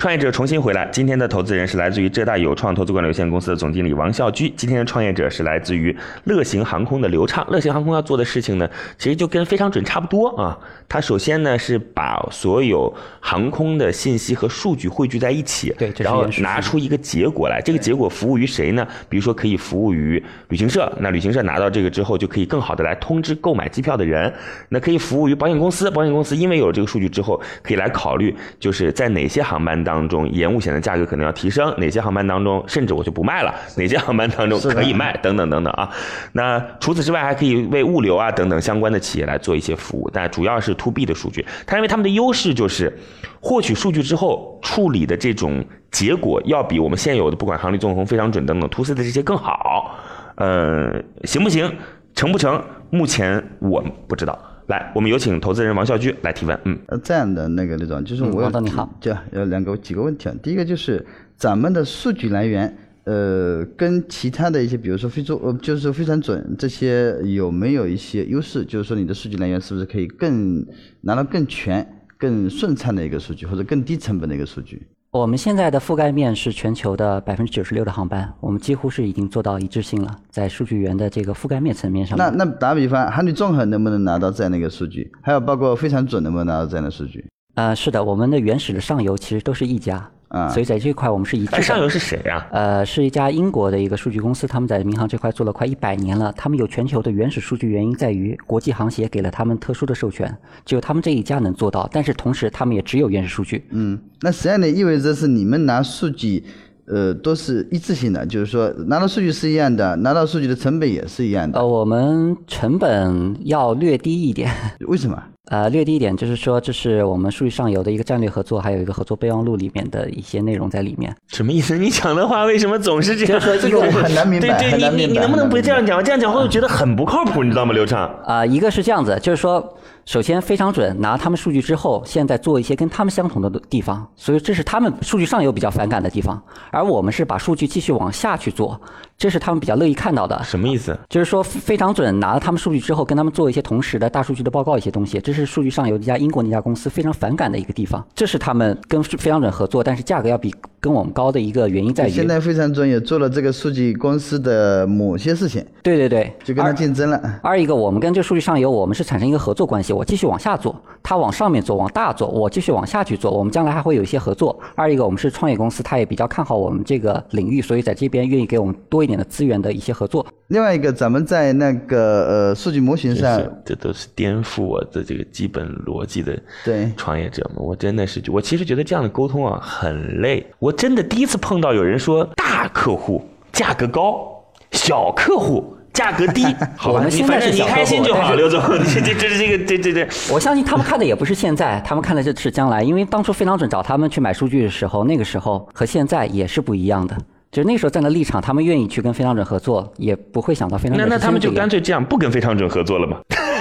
[0.00, 4.48] 创业者重新回来，今天的投资人是来自于浙大有创投资管理有限公司的总经理王孝居。
[4.56, 7.46] 今天的创业者是来自于乐行航空的刘畅。
[7.50, 10.58] 乐行航空要做的事情呢，其实就跟非常准差不多啊。
[10.88, 17.60] 它首先呢是把所有航空的信息和数据汇聚在一起，对，然后拿出一个结果来。
[17.62, 18.88] 这个结果服务于谁呢？
[19.06, 24.32] 比如说可以服务于旅行社，那旅行社拿到这个之后，就可以更好的来通知购买机票的人。
[24.70, 29.89] 那可以服务于保险公司，保险公司因为有了这个数据之后，可以来考虑就是在哪些航班当。
[29.90, 35.90] 当中延误险的价格可能要提升，哪些航班当中甚至我就不卖了，哪些航班当中可以卖，等等等等啊。
[36.32, 41.44] 那除此之外，还可以为物流啊等等相关的企业来做一些服务，但主要是 to B 的数据。
[41.66, 42.96] 他认为他们的优势就是
[43.40, 49.98] 获取数据之后处理的这种结果要比我们现有的不管航力纵横、非常准等等 to C 的这些更好。
[50.36, 51.70] 呃，行不行？
[52.14, 52.62] 成不成？
[52.90, 54.38] 目前我不知道。
[54.70, 56.58] 来，我们有请投资人王孝居来提问。
[56.64, 60.34] 嗯，呃，这样的那个那种，就是我你好，就有两个几个问题啊。
[60.40, 61.04] 第一个就是
[61.36, 68.64] 咱们的数据来源，呃，跟其他的一些，比如说非洲，呃，就是非常准这些有没有一些优势？
[68.64, 70.64] 就是说你的数据来源是不是可以更
[71.00, 71.84] 拿到更全、
[72.16, 74.86] 更顺畅的一个数据，或者更低成本的一个数据？
[75.12, 82.16] 我们现在的覆盖面是全球的百分之九十六的航班，我们几乎是已经做到一致性了，在数据源的这个覆盖面层面上。
[82.16, 85.10] 那那打比方，航旅纵横能不能拿到这样的一个数据？
[85.20, 87.26] 还有包括非常准能不能拿到这样的数据？
[87.56, 90.08] 呃，是的，我们的原始的上游其实都是一家。
[90.30, 91.62] 啊，所以在这块我们是一致的。
[91.62, 92.46] 上游是谁呀？
[92.52, 96.32] 呃，是一家英国的一个数据公司，他们在民航这块做了快一百年了。
[96.36, 100.32] 他们有全球的原始数据，原因在于国际航协给了他们特殊的授权，
[100.64, 101.88] 只有他们这一家能做到。
[101.92, 103.66] 但是同时，他们也只有原始数据。
[103.70, 106.44] 嗯，那实际上呢，意味着是你们拿数据，
[106.86, 111.58] 呃，都是一致性的，就是说拿到数据是一样的，拿到数据的成本也是一样的。
[111.58, 114.48] 呃，我们成本要略低一点。
[114.86, 115.20] 为什么？
[115.50, 121.12] 呃，略低一点，就是说这是我们数据上游的一个战略合作，还有一个合作备忘录里面的一些内容在里面。
[121.26, 121.76] 什么意思？
[121.76, 123.40] 你讲的话为什么总是这样？
[123.60, 124.56] 这个很难明白。
[124.60, 126.02] 对对，你你你能不能不这样讲？
[126.04, 127.72] 这样讲话我觉得很不靠谱，你知道吗？
[127.72, 129.76] 刘畅啊，一个是这样子，就是说。
[130.06, 138.80] 首先非常准，拿他们数据之后，现在做一些跟他们相同的地方，所以这是他们数据上游比较反感的地方，而我们是把数据继续往下去做，
[139.16, 140.42] 这是他们比较乐意看到的。
[140.42, 140.98] 什么意思？
[141.08, 148.04] 就是说非常准，拿了他们数据之后，跟他们做一些同时的大数据的报告一些东西，这是数据上游一家英国那家公司非常反感的一个地方。
[148.14, 155.64] 这是他们跟非常准合作，但是价格要比跟我们高的一个原因在于，现在非常准也做了这个数据公司的某些事情。
[155.82, 157.40] 对对对，就跟他竞争了。
[157.42, 160.74] 二一个，我们跟这数据上游，我们是产生一个合作关系，我继续往下做。
[161.02, 164.58] 他往上面做，往大做，我继续往下去做，我们将来还会有一些合作。
[164.74, 170.26] 二一个，我们是创业公司，他也比较看好我们这个领域，所以在这边愿意给我们多一点的资源的一些合作。
[170.48, 180.44] 另外一个，咱们在那个呃数据模型上，这都是颠覆我的这个基本逻辑的对创业者们，我真的是，我其实觉得这样的沟通啊很累。
[180.58, 185.76] 我真的第一次碰到有人说大客户价格高，小客户。
[185.92, 186.46] 价格低，
[186.78, 188.62] 好吧，你反正你开心就好，刘总，
[188.94, 197.16] 这这这这个这这这，我相信他们看的也不是现在，他们看的这是将来，因为当初非常准找他们去买数据的时候，那个时候和现在也是不一样的。
[197.50, 201.08] 就那时候站的立场，他们愿意去跟非常准合作，也不会想到非常准。
[201.08, 203.16] 那那他们就干脆这样，不跟非常准合作了吗？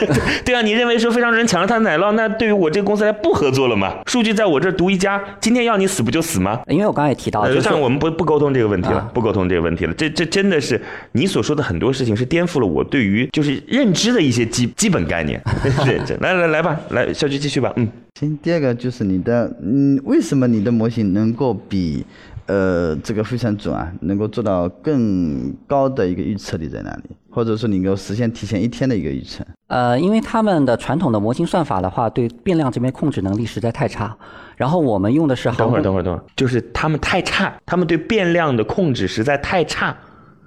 [0.46, 3.96] 对啊，你认为说非常人抢了他的奶酪，那对于我这个公司来不合作了吗？
[4.06, 6.60] 数据在我这独一家，今天要你死不就死吗？
[6.68, 9.94] 因为我刚才也提到，就像我们不不沟通这个问题了，不沟通这个问题了。
[9.94, 10.80] 这这真的是
[11.14, 15.42] 你所说的很多事情，是颠覆了我对于就是认知的一些基基本概念。
[16.20, 17.72] 来来来吧，来小菊继续吧。
[17.76, 17.88] 嗯，
[18.20, 18.38] 行。
[18.42, 22.06] 第二个就是你的，嗯，为什么你的模型能够比？
[22.50, 27.16] 呃，这个非常准啊，能够做到更高的一个预测力在哪里？
[27.30, 29.46] 或者说，你能够实现提前一天的一个预测？
[29.68, 34.18] 呃，因为他们的传统的模型算法的话，对变量这边控制能力实在太差。
[34.58, 35.48] 然后我们用的是……
[35.52, 39.96] 等会儿，等会儿，等会儿，就是他们太差，他们对变量的控制实在太差。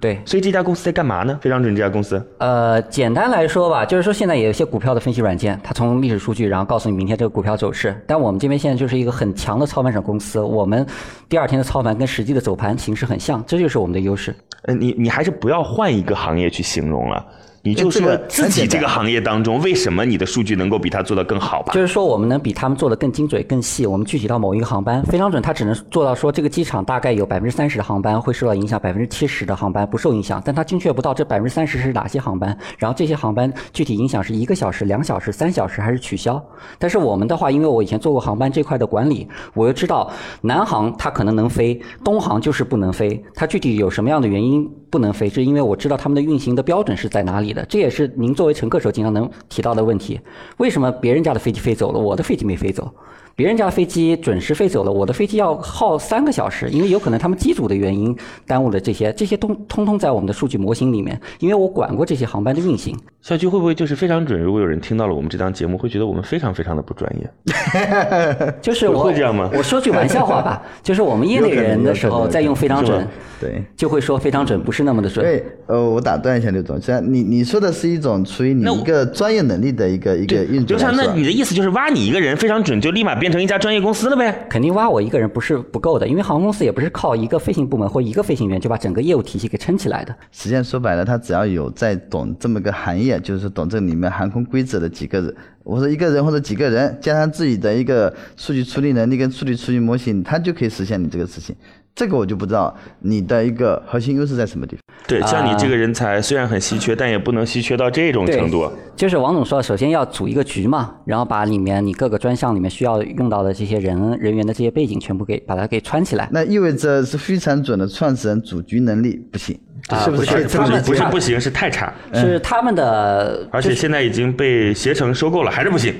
[0.03, 1.39] 对，所以这家公司在干嘛呢？
[1.41, 2.21] 非常准这家公司。
[2.39, 7.95] 呃，简单来说吧，就是说现在有一些股票的分析软件，它从历史数据，然后告诉你明天这个股票走势。
[8.05, 10.85] 但我们这边现在就是一个很强的操盘手公司，我们
[11.29, 14.35] 第二天的操盘跟实际的走盘形式很像，这就是我们的优势。
[14.63, 17.25] 呃，你你还是不要换一个行业去形容了。
[17.65, 21.73] 你就说自己这个行业当中，为什么你的数据能够比他做得更好吧？
[21.73, 23.87] 就是说，我们能比他们做得更精准、更细。
[23.87, 30.43] 我们具体到某一个航班，非常准，他只能做到说这个机场大概有百分之三十的航班会受到影响，百分之七十的航班不受影响。
[30.45, 36.45] 但他精确不到这百分之三十是哪些航班，然后这些航班具体影响是一个小时、两小时、三小时还是取消。
[36.81, 43.23] 但是我们的话，因为我以前做过航班这块的管理，我又知道南航它可能能飞，东航就是不能飞。
[43.37, 47.65] 它具体有什么样的原因不能飞，是因为我知道他们的运行的标准是在哪里的。
[47.65, 48.35] 这也是您。
[48.35, 50.21] 作为乘客时候经常能提到的问题，
[50.59, 52.93] 为什么别人家的飞机飞走了，我的飞机没飞走？
[53.35, 58.17] 别人家飞机准时飞走了，我的飞机要耗三个小时，因为有可能他们机组的原因
[58.47, 62.97] 耽误了这些，这些通通通在我们的数据模型里面，因为我管过这些航班的运行。
[63.21, 64.41] 小区会不会就是非常准？
[64.41, 68.55] 如果有人听到了我们这档节目，会觉得我们非常非常的不专业？
[68.61, 73.07] 就是我会这样吗我说句玩笑话吧， 就是我们业内人的时候在用非常准，
[73.41, 73.63] 对。
[73.77, 75.25] 就会说非常准不是那么的准。
[75.25, 84.45] 对，呃，我打断一下刘总，你你说的是一种出于你一个专业能力的一个一个运作就像那你的意思就是挖你一个人非常准，就立马变成一家专业公司了呗？
[84.51, 90.13] 肯定挖我一个人不是不够的，因为航空公司也不是靠一个飞行部门或一个飞行员就把整个业务体系给撑起来的。
[90.33, 95.33] 实际上说白了，他只要有在懂这么个行业，就是懂这里面航空规则的几个人，
[95.63, 101.55] 我说一个人或者几个人，加上自己的一个数据处理能力跟数据处理模型，他就可以实现你这个事情。
[101.95, 104.83] 这个我就不知道你的一个核心优势在什么地方。
[105.07, 108.71] 对，像你这个人才虽然很稀缺，但也不能稀缺到这种程度。
[108.97, 116.29] 就是王总说，首先要组一个局嘛，然后把里面你各个专项里面需要用到的这些人人员的这些背景全部给把它给串起来。
[116.33, 120.45] 那意味着是非常准的创始人组局能力不行，啊是不是？
[120.85, 125.95] 不是不行，是太差，是他们的，而且现在已经被携程收购了，还是不行，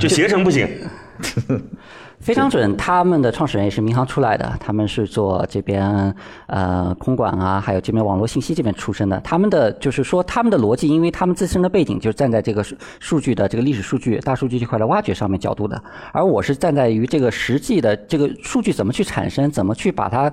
[0.00, 0.66] 就携程不行。
[2.28, 6.14] 非常准，他们的创始人也是民航出来的，他们是做这边
[6.46, 9.18] 呃空管啊，还有这边网络信息这边出身的。
[9.20, 20.30] 他们的就是说他们的逻辑，因为他们自身的背景就是站在这个数数据的这个历史数据、大数据这块的挖掘上面角度的，而我是站在于这个实际的这个数据怎么去产生，怎么去把它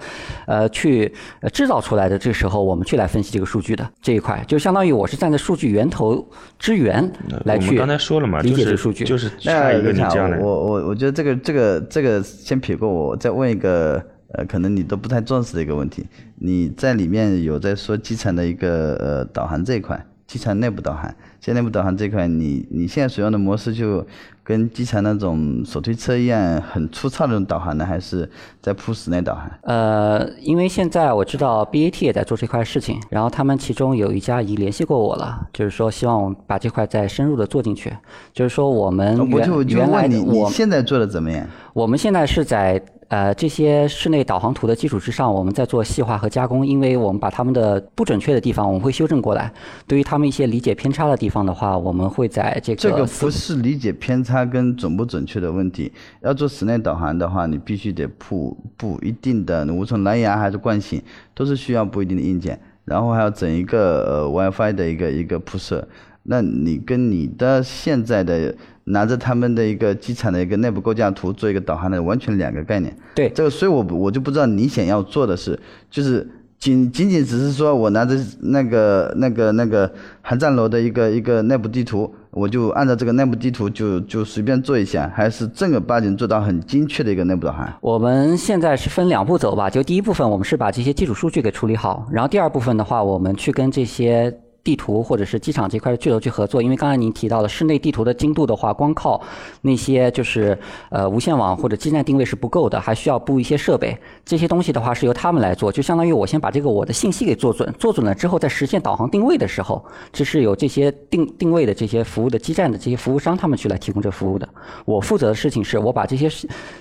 [0.47, 6.27] 呃去呃制造出来的，这时候我们去来分析这个数据的这一块，就相当于我是站在数据源头
[6.59, 7.09] 之源
[7.45, 10.37] 来去我们刚才说了嘛，理就是解这个数据，就是那差一个你看你这样的。
[10.39, 16.05] 我我我觉得这个这个这个先撇过我，再问一个呃，可能你都不太重视的一个问题。
[16.37, 21.03] 你在里面有在说机场的一个呃导航这一块，机场内部导航。
[21.39, 24.05] 现在内部导航这一块，你你现在使用的模式就
[24.43, 28.27] 跟机场那种手推车一样很粗糙的那种导航呢，还是
[28.59, 29.47] 在铺室内导航？
[29.61, 37.93] 呃，因为现在我知道 BAT 也在做这块事情，然后他们其中有一家已经联系过我了，就是说希望我把这块再深入的做进去。
[38.33, 41.45] 就是说我们我就就原来问你，你现在做的怎么样？
[41.73, 49.51] 我们现在是在呃这些室内导航图的基础之上，我们在做细化和加工，因为我们把他们的不准确的地方我们会修正过来，
[49.87, 55.91] 对于他们一些理解偏差的地方的话，我们会在这个这个不是理解偏差跟准不准确的问题。
[56.21, 61.01] 要做室内导航的话，你必须得布布一定的，无论蓝牙还是惯性，
[61.33, 65.87] 都是需要布一定的硬件，然后还要整一个呃 WiFi 的一个一个铺设。
[66.27, 72.95] 那你跟你的现在的拿着他们的一个机场的一个内部构架图做一个导航的完全两个概念。
[73.15, 76.27] 对这个，所以我我就不知道你想要做的是，就是
[76.59, 87.67] 仅仅仅只是说我拿着那个那个那个航站楼的一个一个内部地图，我就按照这个内部地图就就随便做一下，还是正儿八经做到很精确的一个内部导航？
[87.81, 94.31] 我们现在是分两步走吧，就第一部分我们是把这些基础数据给处理好，然后第二部分的话，我们去跟这些。
[94.65, 99.21] 地图或者是机场这块的巨头去合作，因为刚才您提到了室内地图的精度的话，光靠
[99.61, 100.57] 那些就是
[100.89, 103.95] 呃无线网或者基站定位是不够的，还需要布一些设备。
[104.25, 114.49] 这些东西的话是由他们来做，就相当于我先把这个我的信息给做准，做准了之后，在实现导航定位的时候，这是有这些定定位的这些服务的基站的这些服务商他们去来提供这服务的。
[114.83, 116.27] 我负责的事情是我把这些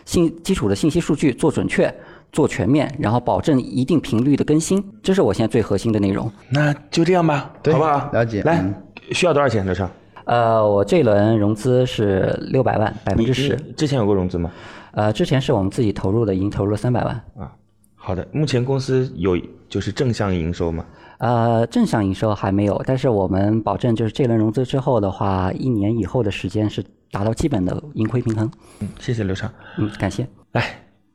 [0.07, 1.95] 信基础的信息数据做准确。
[2.35, 6.31] 做全面，然后保证一定频率的更新，这是我现在最核心的内容。
[6.51, 8.11] 那就这样吧，好不好？
[8.13, 8.75] 了解来嗯，
[9.13, 9.65] 需要多少钱？
[9.65, 9.89] 刘畅，
[10.25, 13.57] 呃，我这轮融资是六百万，百分之十。
[13.77, 14.51] 之前有过融资吗？
[14.91, 17.15] 呃，之前是我们自己投入的，已经投入了三百万。
[17.39, 17.53] 啊，
[17.95, 18.27] 好的。
[18.33, 20.85] 目前公司有就是正向营收吗？
[21.19, 28.51] 呃，正向营收还没有，但是我们保证就是这轮融资之后的话，一年以后的时间是达到基本的盈亏平衡。
[28.81, 29.51] 嗯，谢谢刘畅。
[29.79, 30.27] 嗯，感谢。
[30.53, 30.65] 来，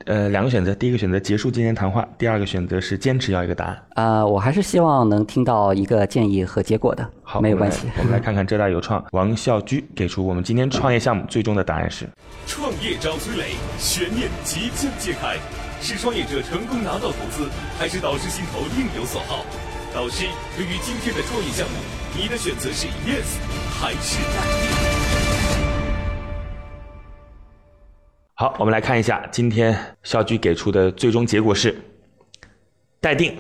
[0.06, 3.84] 呃，两个选择，第一个选择结束今天谈话，第二个选择是坚持要一个答案。
[3.96, 7.08] 呃，我还是希望能听到一个建议和结果的。
[7.22, 7.86] 好，没有关系。
[7.98, 12.08] 我们来 看看浙大有创王孝居给出我们今天创业项目最终的答案是：
[12.48, 15.36] 创业找崔磊，悬念即将揭开，
[15.82, 19.46] 是创业者成功拿到投资，还是导师心头另有所好？
[19.94, 21.76] 导师，对于今天的创业项目，
[22.16, 23.38] 你的选择是 yes
[23.82, 24.99] 还是 no？
[28.41, 31.75] 好，我们来看一下今天校居给出的最终结果是
[33.02, 33.34] 待定。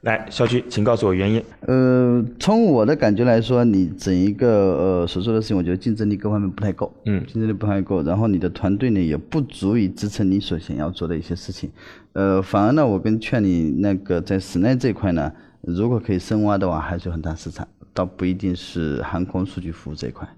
[0.00, 1.40] 来，校居，请告诉我原因。
[1.60, 11.70] 呃，从我的感觉来说，你整一个呃所做的事情，我觉得竞争力各方面不太够，嗯竞争力不太够，然后你的团队呢也不足以支撑你所想要做的一些事情，
[12.14, 17.68] 呃，反而呢，我更劝你那个在室内这一块呢，如果可以深挖的话，还是有很大市场。
[17.94, 20.28] 倒不一定是航空数据服务这一块。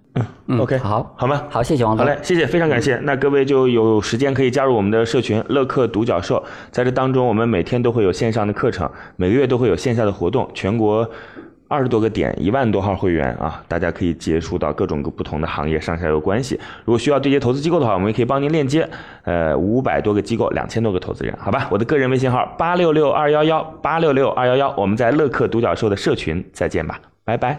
[0.47, 1.43] 嗯 OK，好，好吗？
[1.49, 2.05] 好，谢谢王总。
[2.05, 2.97] 好嘞，谢谢，非常感谢。
[3.05, 11.09] 那各位就有时间可以加入我们的社群乐客独角兽，在这当中，我们每天都会有线上的课程，每个月都会有线下的活动，全国
[11.69, 16.61] 二十多个点，一万多号会员啊，大家可以接触到各种各不同的行业，上下游关系。
[16.85, 18.87] 如果需要对接投资机构的话，我们也可以帮您链接，
[19.25, 21.67] 呃，五百多个机构，两千多个投资人，好吧？
[21.71, 27.59] 我的个人微信号八六六二幺幺八六六二幺幺，我们在乐客独角兽的社群再见吧，拜拜。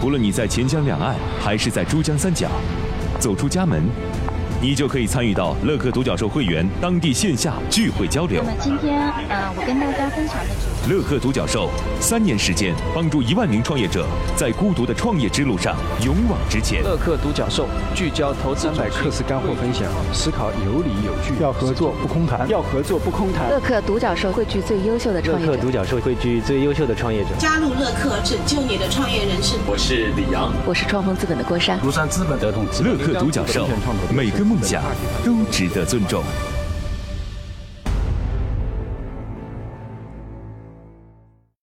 [0.00, 2.48] 不论你在钱江两岸还是在珠江三角，
[3.18, 3.82] 走出家门，
[4.60, 8.52] 你就可以参与到乐客独角兽会员当地线下聚会交流那。
[8.52, 10.75] 么今天，呃，我跟大家分享的主题。
[10.88, 11.68] 乐客独角兽
[11.98, 14.06] 三年时间，帮助一万名创业者
[14.36, 15.74] 在孤独的创业之路上
[16.04, 16.80] 勇往直前。
[16.84, 23.50] 乐客独角兽聚焦投资百课时干货分享，思考有理有据，要合作不空谈，要合作不空谈。
[23.50, 25.70] 乐客独角兽汇聚最优秀的创业者。
[25.72, 27.30] 角兽汇聚最优秀的创业者。
[27.36, 29.58] 加入乐客，拯救你的创业人生。
[29.66, 31.80] 我是李阳，我是创丰资本的郭山。
[31.80, 33.66] 庐山资本的同资本乐客独角兽，
[34.14, 34.80] 每个梦想
[35.24, 36.22] 都值得尊重。